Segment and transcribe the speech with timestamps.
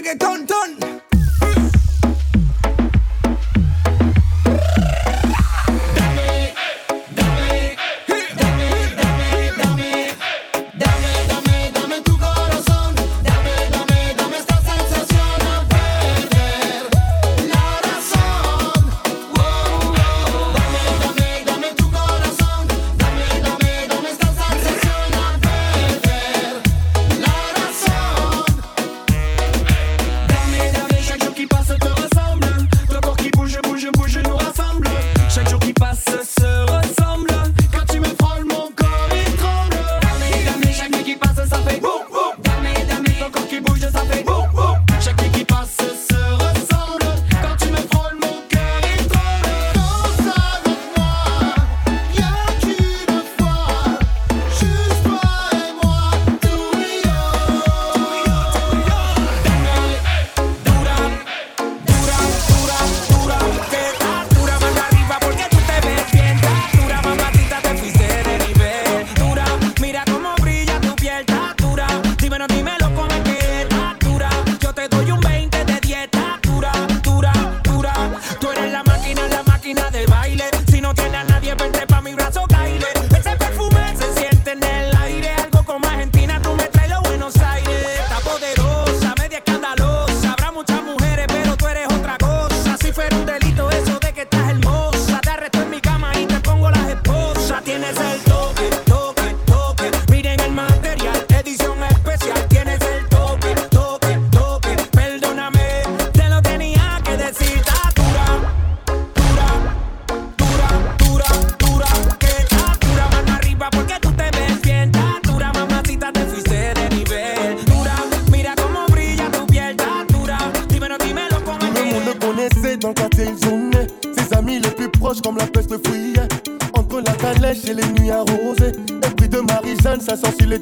[0.00, 0.99] reggaetón, ton.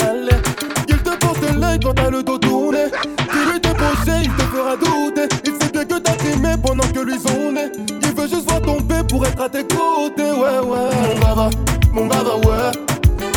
[0.00, 0.28] pédale.
[0.88, 2.86] Il te porte tes quand t'as le dos tourné.
[3.30, 5.28] Tu lui te poser, il te fera douter.
[5.44, 7.70] Il sait bien que t'as trimé pendant que lui zonne.
[8.02, 10.32] Il veut juste voir tomber pour être à tes côtés.
[10.32, 10.90] Ouais, ouais.
[11.02, 11.50] Mon baba,
[11.92, 12.72] mon baba, ouais.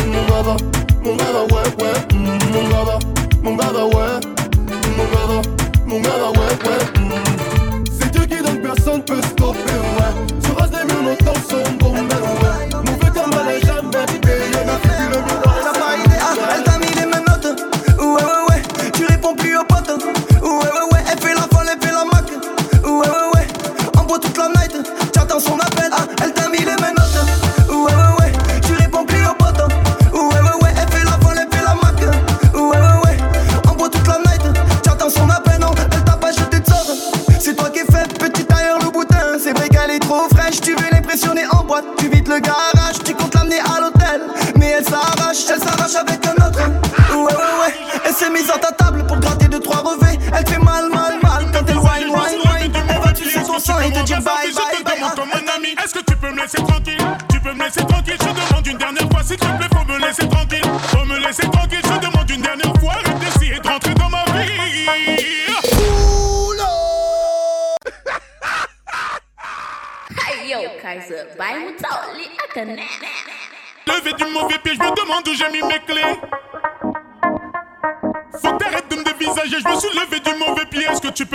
[0.06, 0.56] Mon baba,
[1.02, 2.16] mon baba, ouais, ouais.
[2.52, 2.98] Mon baba,
[3.42, 4.20] mon baba, ouais.
[4.96, 5.42] Mon baba,
[5.86, 7.18] mon baba, ouais, ouais.
[7.98, 9.58] C'est Dieu qui donne, personne peut stopper,
[9.98, 10.43] ouais.
[20.00, 20.93] Whoever
[55.14, 55.74] comme un ami.
[55.82, 56.98] Est-ce que tu peux me laisser tranquille?
[57.30, 59.22] Tu peux me laisser tranquille, je demande une dernière fois.
[59.22, 60.64] S'il te plaît, faut me laisser tranquille.
[60.88, 62.92] Faut me laisser tranquille, je demande une dernière fois.
[62.92, 64.44] Arrête d'essayer de rentrer dans ma vie.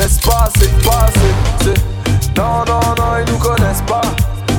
[0.00, 0.66] Est passé,
[1.62, 2.38] c'est.
[2.38, 4.00] Non, non, non, ils nous connaissent pas.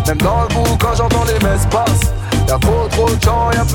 [0.05, 2.11] Même dans le bout, quand j'entends les messes passe.
[2.47, 3.65] Y'a trop, trop de gens, y'a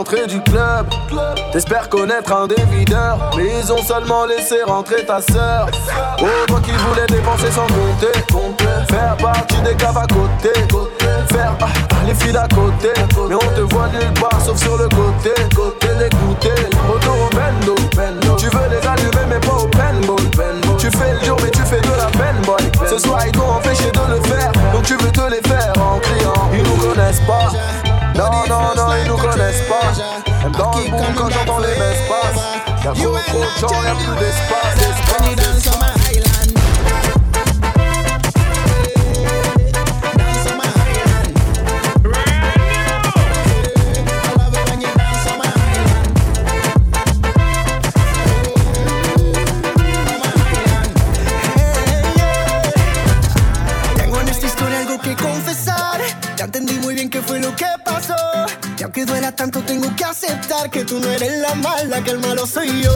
[0.00, 0.86] l'entrée du club.
[1.52, 3.18] T'espères connaître un des videurs.
[3.36, 5.68] Mais ils ont seulement laissé rentrer ta sœur.
[6.22, 8.18] Oh, toi qui voulais dépenser sans compter.
[8.88, 10.58] Faire partie des caves à côté.
[11.28, 11.66] Faire ah,
[12.06, 12.88] les filles d'à côté.
[13.28, 15.34] Mais on te voit nulle part sauf sur le côté.
[15.54, 16.62] Côté d'écouter.
[16.88, 18.36] Retour au.
[18.36, 19.19] Tu veux les allumer?
[30.58, 34.16] Dans le monde quand j'entends les messes passes Y'a trop trop de gens, y'a plus
[34.16, 35.99] d'espace.
[59.06, 62.94] Tanto tengo que aceptar que tú no eres la mala, que el malo soy yo.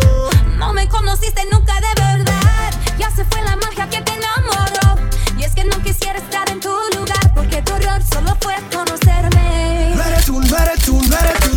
[0.58, 5.00] No me conociste nunca de verdad, ya se fue la magia que te enamoró.
[5.38, 9.94] Y es que no quisiera estar en tu lugar, porque tu error solo fue conocerme.
[9.94, 11.53] No eres tú, no eres tú, no eres tú,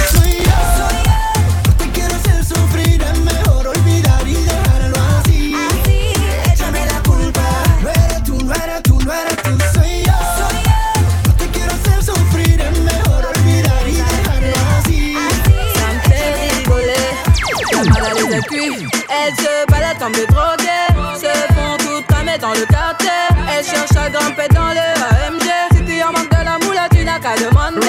[19.27, 20.87] Elle se balade comme des drogués,
[21.19, 23.09] se font toutes cramer dans le quartier.
[23.51, 25.43] Elle cherche à grimper dans le AMG.
[25.73, 27.87] Si tu en manques de la moula, tu n'as qu'à demander.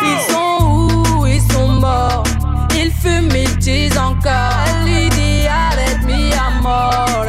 [0.00, 1.26] Ils sont où?
[1.26, 2.22] Ils sont morts.
[2.76, 4.52] Ils fument, ils disent encore.
[4.68, 7.26] Elle lui dit arrête mi amore.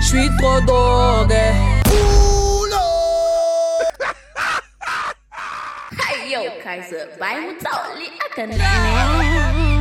[0.00, 1.52] J'suis trop drogué.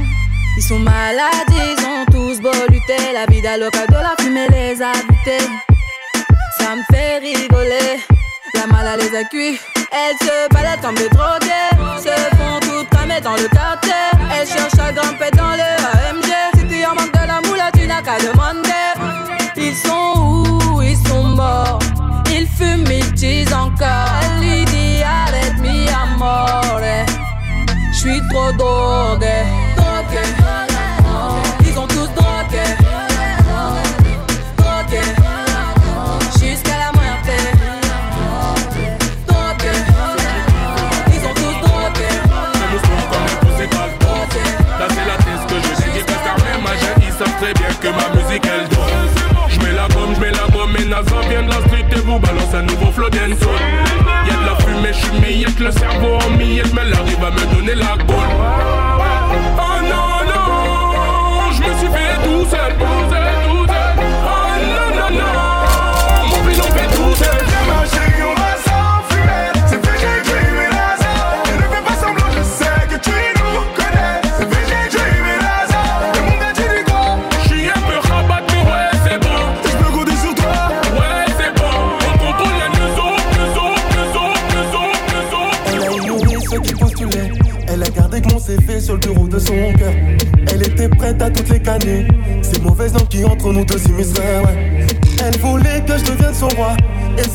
[0.58, 2.96] Ils sont malades, ils ont tous voluté.
[3.14, 5.46] La vida loca de la fumée les a butés.
[6.58, 8.00] Ça me fait rigoler.
[8.56, 9.60] La mala les a cuits.
[9.92, 11.70] Elles se baladent comme des drogués.
[12.00, 13.94] Se font toutes cramer dans le quartier.
[14.36, 15.70] Elles cherchent à grimper dans le
[16.10, 16.32] AMG.
[16.56, 18.68] Si tu en manques de la moula, tu n'as qu'à demander.
[19.56, 20.82] Ils sont où?
[20.82, 21.80] Ils sont morts.
[22.32, 24.10] Ils fument, ils disent encore.
[24.24, 26.82] Elle lui dit arrête mi amore.
[28.08, 29.28] J'suis trop drogué.
[29.76, 30.67] Drogué.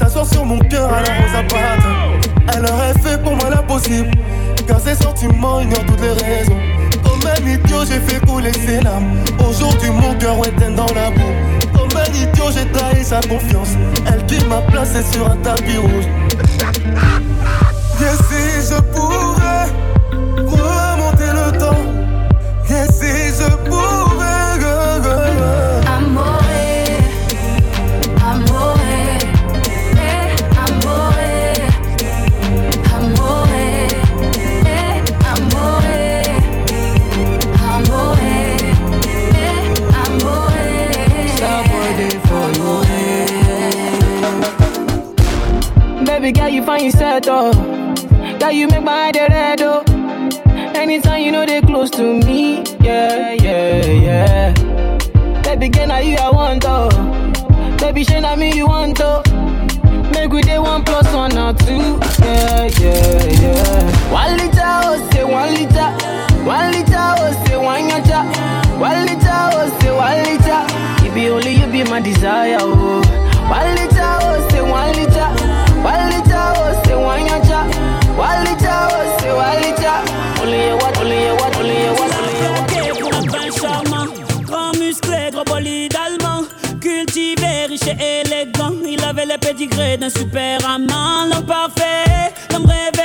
[0.03, 2.55] S'asseoir sur mon cœur rose à pattes.
[2.55, 4.11] Elle aurait fait pour moi l'impossible.
[4.67, 6.59] Car ses sentiments ignorent toutes les raisons.
[7.05, 9.19] Comme un idiot, j'ai fait couler ses larmes.
[9.49, 11.35] Aujourd'hui, mon cœur éteint dans la boue.
[11.73, 13.71] Comme un idiot, j'ai trahi sa confiance.
[14.07, 16.07] Elle qui m'a placé sur un tapis rouge.
[18.01, 19.92] Et si je pouvais
[71.93, 72.73] my desire
[85.43, 86.45] un allemand,
[86.81, 88.75] cultivé, riche et élégant.
[88.87, 93.02] Il avait les pédigrés d'un super amant, l'homme parfait, l'homme rêvé.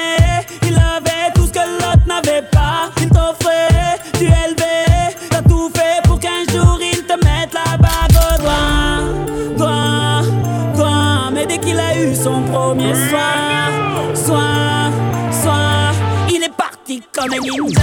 [12.68, 13.70] premier soir,
[14.14, 14.92] soir,
[15.32, 15.94] soir,
[16.30, 17.82] il est parti comme un ninja.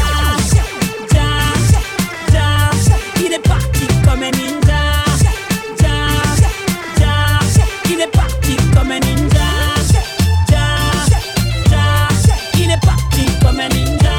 [1.15, 1.29] Ja,
[2.35, 2.47] ja,
[3.17, 4.83] il est parti comme un ninja.
[7.01, 7.17] Ja,
[7.91, 9.49] il est parti comme un ninja.
[12.59, 14.17] il est parti comme un ninja.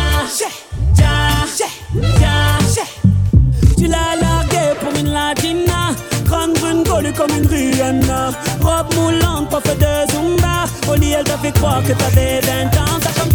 [3.77, 5.93] Tu l'as largué pour une latina,
[6.25, 8.31] grande brune gaulée comme une Rihanna,
[8.61, 10.14] robe moulante, pas fait des
[11.15, 13.34] helt och fick baka ta det den dans som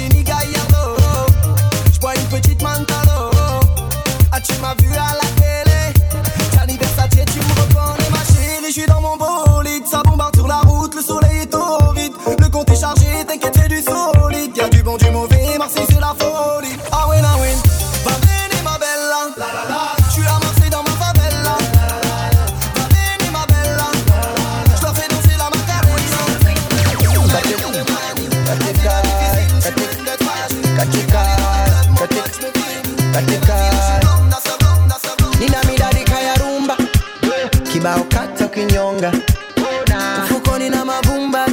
[37.81, 39.11] kibao kata ukinyonga
[40.23, 41.47] mfukoni na mavumba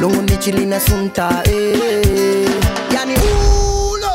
[0.00, 2.50] lungu ndichilina sunta eh.
[2.94, 4.10] yani ulo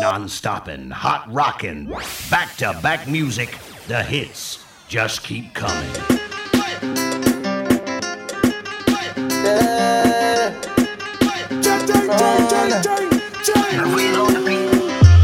[0.00, 1.88] Non-stopping, hot rocking,
[2.30, 3.48] back-to-back music.
[3.88, 4.58] The hits
[4.88, 6.20] just keep coming.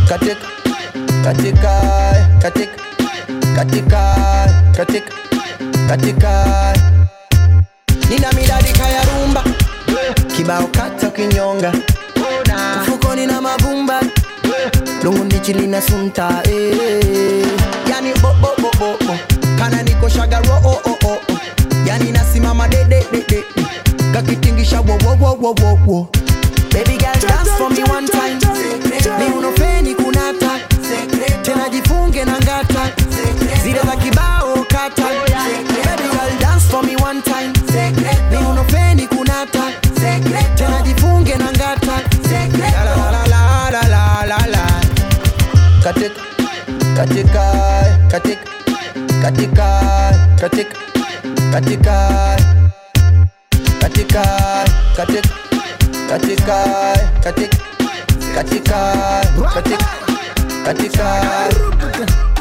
[0.09, 0.37] katika
[1.25, 1.81] katika
[2.43, 2.86] katika
[3.57, 4.17] katika
[4.77, 5.13] katika
[5.89, 6.33] katika.
[8.11, 9.45] Nina midadi kaya rumba
[10.37, 11.73] kibao kata ukinyonga
[12.83, 14.01] mfukoni na mavumba
[15.05, 17.47] lungu ndichilina sunta eh.
[17.91, 19.19] yani bobobobobo
[19.59, 21.19] kana niko shagaro oh, oh, oh, oh.
[21.87, 23.45] yani nasimama dededede
[24.13, 26.09] kakitingisha wowowowowowo
[26.73, 28.39] Baby girl dance for me one time.
[29.19, 30.51] Ni unofeni kunata.
[31.43, 32.91] Tena jifunge na ngata
[33.63, 35.03] zile za kibao kata
[35.85, 37.53] Baby girl dance for me one time
[38.31, 39.63] ni unofeni kunata
[40.57, 42.01] tena jifunge na ngata
[42.61, 44.67] La, la, la, la, la, la, la, la.
[45.85, 46.21] katika
[46.97, 47.53] katika
[48.11, 48.47] katika
[49.23, 49.71] katika
[50.41, 50.65] katika
[51.53, 52.37] katika
[53.81, 54.25] katika
[54.97, 55.33] katika
[56.09, 56.57] katika
[57.23, 57.65] katika
[58.35, 58.81] katika
[59.55, 59.79] katika
[60.65, 62.36] katika Yale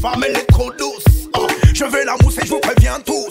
[0.00, 1.40] femme elle est trop douce Ah,
[1.74, 3.28] Je vais la mousser, je vous préviens tous.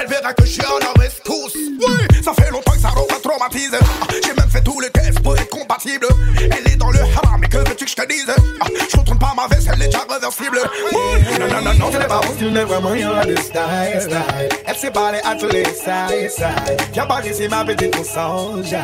[0.00, 1.54] Elle verra que je suis en la rescousse.
[1.54, 5.20] Oui, ça fait longtemps que ça me traumatise Ah, J'ai même fait tous les tests
[5.20, 6.06] pour être compatible.
[6.40, 8.26] Elle est dans le haram, mais que veux-tu que je te dise?
[8.60, 10.60] Ah, Je retourne pas ma veste, elle est déjà réversible
[10.92, 12.34] Mood, Non, non, non, non, ce n'est pas bon.
[12.38, 14.48] Tu n'es vraiment rien de style, style.
[14.66, 16.80] Elle s'est parlée à tous les side, side.
[16.92, 18.82] Viens par ici, ma petite, on s'enjaille.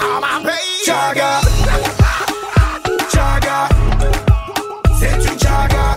[0.00, 1.40] Ah ma baby Chaga,
[3.12, 3.68] Chaga,
[4.98, 5.96] c'est une Chaga.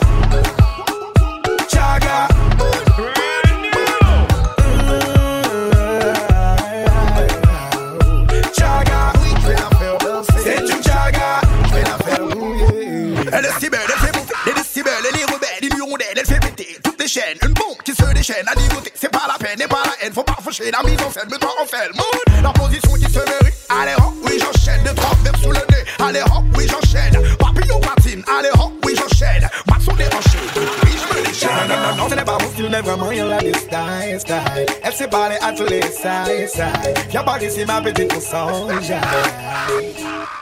[20.84, 22.44] Mise en scène, mais toi fait mood.
[22.44, 25.86] La position qui se mérite, allez hop, oui j'enchaîne, deux trois verbes sous le nez,
[26.00, 27.22] allez hop, oui j'enchaîne.
[27.38, 29.48] Papillon patine, allez hop, oui j'enchaîne.
[29.68, 31.50] Maçon déhanché, oui je me déchaîne.
[31.68, 34.66] Non, non, ce n'est pas bon, tu vraiment rien là de style, style.
[34.84, 36.98] Elle s'est parlée à tous les side, side.
[37.10, 39.02] Viens par ici, ma petite, on s'enjaille.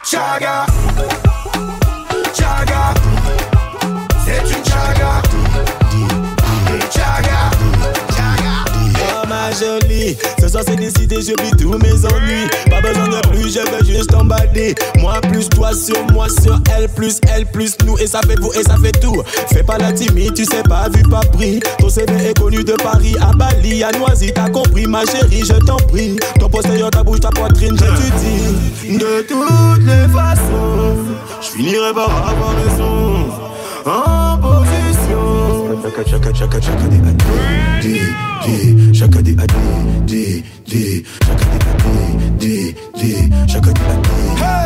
[0.04, 0.66] Chaga,
[2.34, 2.94] Chaga,
[4.26, 5.22] c'est une Chaga.
[6.92, 7.59] Chaga, Oh
[10.40, 12.48] ce soir c'est décidé, je vis tous mes ennuis.
[12.70, 14.76] Pas besoin de plus, je veux juste emballer.
[15.00, 18.52] Moi plus toi sur moi sur elle plus elle plus nous et ça fait vous
[18.54, 19.22] et ça fait tout.
[19.52, 21.60] Fais pas la timide, tu sais pas vu pas pris.
[21.80, 25.66] Ton CV est connu de Paris à Bali, à Noisy, t'as compris ma chérie, je
[25.66, 26.18] t'en prie.
[26.40, 28.98] Ton postérieur, ta bouche, ta poitrine, je te dis.
[28.98, 30.96] De toutes les façons,
[31.42, 34.19] je finirai par avoir raison.
[35.90, 37.14] shaka shaka shaka shaka di a
[37.82, 37.96] di
[38.46, 39.64] di shaka di a di
[40.06, 41.96] di di shaka di a di
[42.38, 42.56] di
[42.94, 43.12] di
[43.50, 44.20] shaka di a di.
[44.40, 44.59] Hey!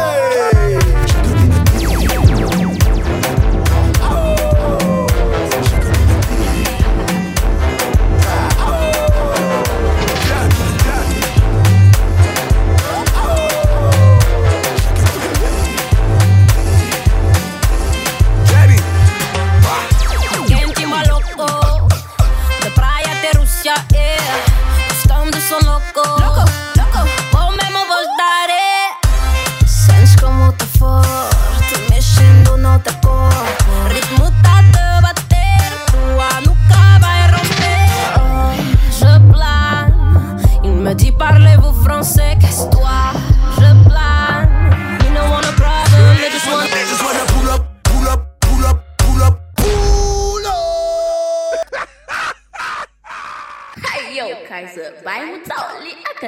[54.67, 55.41] Sertai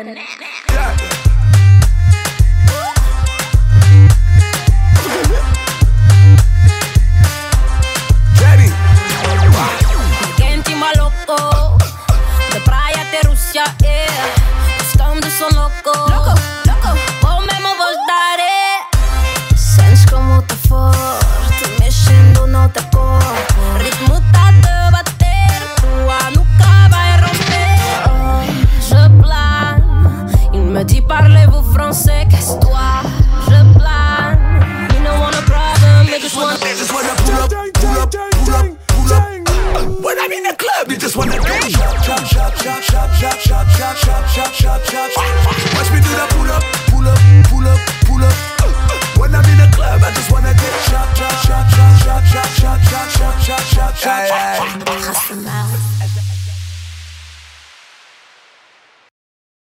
[0.03, 0.21] 呢